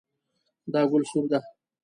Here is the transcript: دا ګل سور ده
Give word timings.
دا 0.73 0.81
ګل 0.91 1.03
سور 1.09 1.25
ده 1.31 1.39